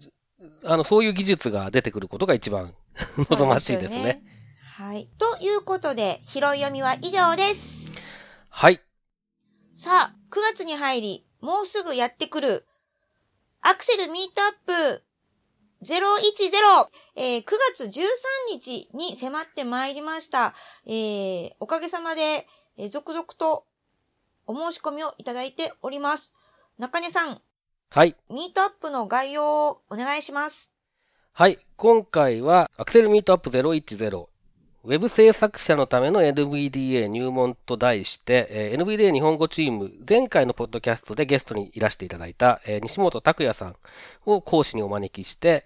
[0.63, 2.73] あの、そういう技術が出てくることが一番
[3.17, 3.99] 望ましいですね。
[3.99, 4.23] すね
[4.77, 5.09] はい。
[5.17, 7.95] ということで、拾い読みは以上です。
[8.49, 8.81] はい。
[9.73, 12.65] さあ、9月に入り、もうすぐやってくる、
[13.61, 15.03] アクセルミートアップ
[15.83, 15.93] 010、
[17.17, 17.43] えー、9
[17.75, 18.01] 月13
[18.51, 20.53] 日に迫ってまいりました。
[20.85, 22.21] えー、おかげさまで、
[22.77, 23.65] えー、続々と
[24.45, 26.33] お申し込みをいただいております。
[26.77, 27.41] 中根さん。
[27.89, 28.15] はい。
[28.29, 30.75] ミートアップの概要をお願いします。
[31.33, 31.59] はい。
[31.75, 34.27] 今回は、アクセルミートアップ010、
[34.85, 43.75] ウェブ制作者のための NVDA 入門と題して、えー、NVDA 日本語チーム、前回のポッドキャストでゲストにいらしていただいた、えー、西本拓也さん
[44.25, 45.65] を講師にお招きして、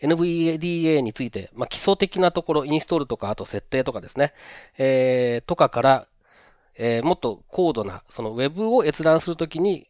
[0.00, 4.34] NVDA について、まあ、基礎的なところ、インストールとか、あと設定とかですね、
[4.78, 6.06] えー、とかから、
[6.76, 9.88] えー、もっと高度な、そのウェブを閲覧するときに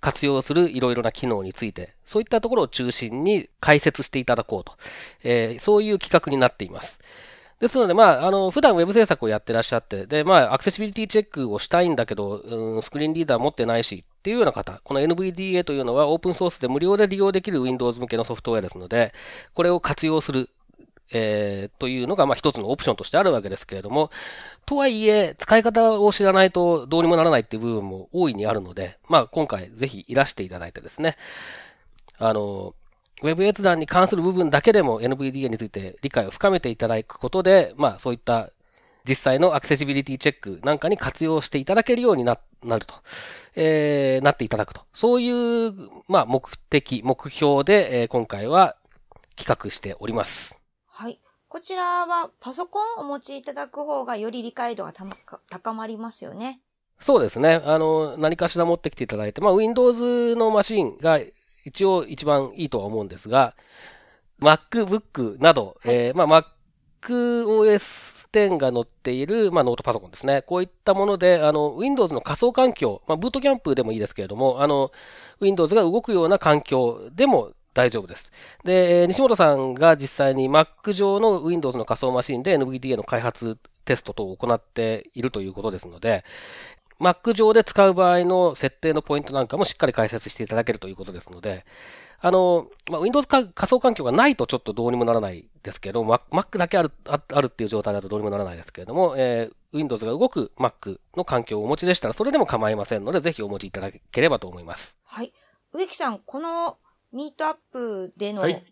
[0.00, 4.76] 活用するいろいろな機能について、そういったところを中心に解説していただこうと、
[5.22, 7.00] えー、そういう企画になっています。
[7.58, 19.14] ですので、まあ、あの、普段ウェブ制作をやってらっしゃって、で、まあ、アクセシビリティチェックをしたいんだけど、うん、スクリーンリーダー持ってないし、っていうような方、この NVDA というのはオープンソースで無料で利用できる Windows 向けのソフトウェアですので、
[19.54, 20.50] これを活用する、
[21.12, 24.10] えー、というのが、まあ、一つのオプションとしてあるわけですけれども、
[24.64, 31.16] とはいえ、使い方を知らないとどうにもならないっていう部分も大いにあるので、まあ、今回ぜひいらしていただいてですね、
[32.18, 32.74] あの、
[33.22, 38.50] ウェブ閲覧に関する部分だけでも NVDA について理解を深めていただくことで、まあそういった
[39.08, 42.94] 実際のアクセシビリティチェックなんかに活用していただけるようにななると、
[43.54, 44.82] えー、なっていただくと。
[44.92, 45.72] そういう、
[46.08, 48.76] まあ目的、目標で、えー、今回は
[49.36, 50.65] 企画しております。
[50.98, 51.20] はい。
[51.48, 54.94] こちらはパソコンをお持ちいただく方がより理解度が
[55.50, 56.62] 高まりますよね。
[57.00, 57.60] そうですね。
[57.66, 61.20] あの、何かしら持ってきていただいて、まあ、Windows のマシンが
[61.66, 63.54] 一応一番いいとは思うんですが、
[64.40, 66.56] MacBook など、はい、えー、まあ、
[67.02, 70.40] MacOS 10が載っている、まあ、ノートパソコンですね。
[70.46, 74.92] こういったもので、あの、Windows の仮想環境、まあ、ブートキャンプでもいいですけれども、あの、
[75.42, 78.32] Windows が動くような環境でも大丈夫です。
[78.64, 86.24] で、西本さんが実際に Mac 上の Windows の仮想マシンで NVDA の開発テスト等を行っているということですので、
[86.98, 91.66] Mac 上で使う場合の設定のポイントなんかもしっかり解説していただけるということですので、
[92.18, 104.96] あの、まあ、Windows 仮想環境がないとちょっとどうにもならないですけど、Mac だけある、あるっていう状態だとどうにもならないですけれども、えー、Windows が動く Mac の環境をお持ちでしたら、それでも構いませんので、ぜひお持ちいただければと思います。
[105.04, 105.32] はい。
[105.74, 106.78] 植木さん、この
[107.12, 108.64] ミートアップでの、はい、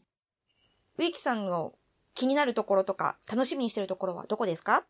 [0.99, 1.74] 植木さんの
[2.14, 4.85] 気になるところとか、楽しみにしてるところはどこですか？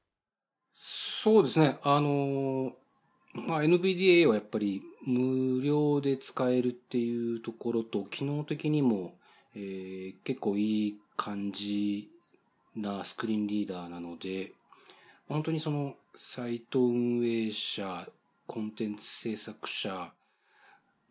[0.73, 1.79] そうですね。
[1.83, 2.73] あのー
[3.49, 9.15] まあ、NVDA はやっぱり無料で使えるっていうところと、機能的にも、
[9.55, 12.11] えー、結構いい感じ
[12.77, 14.53] なスクリーンリーダーなので、
[15.29, 18.07] 本当にそのサイト運営者、
[18.47, 20.13] コンテンツ制作者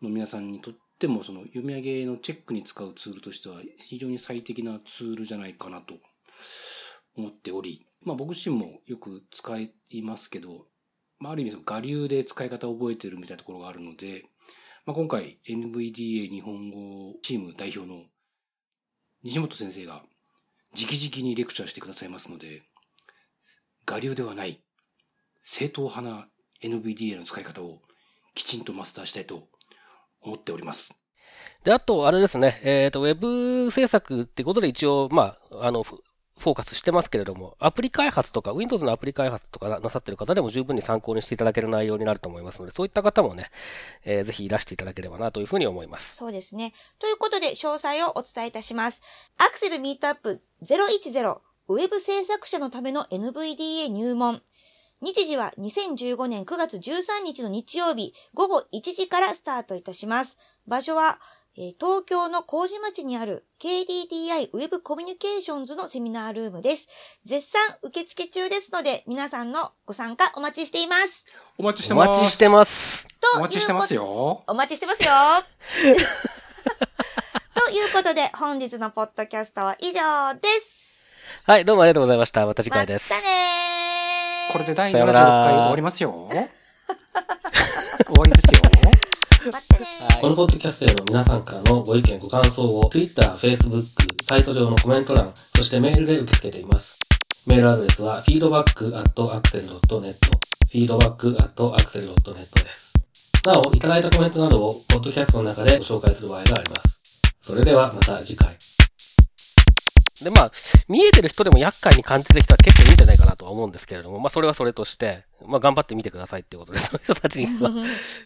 [0.00, 5.94] の皆さんにとってもその読み上げのチェックに使うツールとしては非常に最適なツールじゃないかなと
[7.16, 9.58] 思っており、まあ僕自身もよく使
[9.90, 10.66] いますけど、
[11.18, 14.24] まあ、ある意味その我流で使い方を覚えてるみたいなところがあるので、
[14.86, 18.02] まあ、今回 NVDA 日本語チーム代表の
[19.22, 20.02] 西本先生が
[20.76, 22.62] 直々にレクチャーしてくださいますので、
[23.90, 24.60] 我流ではない
[25.42, 26.28] 正統派な
[26.62, 27.80] NVDA の使い方を
[28.34, 29.48] きちんとマスターしたいと
[30.24, 30.94] 思っております。
[31.64, 36.02] で、あと、あれですね、えっ、と、ウェブ制作ってことで一応、まあ、あの、フ
[36.38, 43.50] フォーカスしてますけれども、アプリ開発とか、Windows のアプリ開発とかななさってる方でも十分に参考にしていただける内容になると思いますので、そういった方もね、
[44.04, 46.16] えーぜひいらしていただければなというふうに思います。
[46.16, 46.72] そうですね。
[46.98, 49.02] ということで、詳細をお伝えいたします。
[49.38, 54.42] アクセルミートアップ010ウェブ制作者のための NVDA 入門。
[55.04, 60.38] 日時は2015年9月13日の日曜日午後1時からスタートいたします。
[60.66, 61.18] 場所は、
[61.58, 67.20] えー東京の麹町にある KDDI ウェブコミュニケーションズのセミナールームです。
[67.22, 71.26] 絶賛受付中ですので、皆さんのご参加お待ちしています。
[71.58, 72.08] お待ちしておます。
[72.08, 73.06] 待ちしてます。
[73.06, 74.42] とお待ちしてますよ。
[74.46, 75.10] お待ちしてますよ。
[77.66, 81.22] ということで、本日のポッドキャストは以上です。
[81.44, 82.46] はい、どうもありがとうございました。
[82.46, 83.12] また次回です。
[83.12, 83.73] またねー
[84.54, 86.14] これで第76さようなら回終わりますよ。
[86.30, 88.60] 終わりですよ。
[90.20, 93.80] このポッドキャストへの皆さんからのご意見、ご感想を Twitter、Facebook、
[94.22, 97.00] サイト上のコメント欄、そしてメールで受け付けています。
[97.48, 100.14] メールアドレスは feedback.axel.net
[100.72, 102.92] feedback.axel.net です。
[103.44, 107.22] なお、いただいたコメントなどをポッドキャストの中でご紹介する場合があります。
[107.40, 108.56] それではまた次回。
[110.22, 110.52] で、まあ、
[110.88, 117.70] 見えてる人でも厄介に感じてる人は結構いいんじゃないかなとは思うんですけれども、まあ、それはそれとして、まあ、頑張ってみてくださいっていうことで、その人たちには、